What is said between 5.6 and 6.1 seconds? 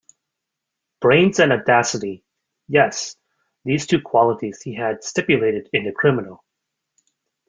in the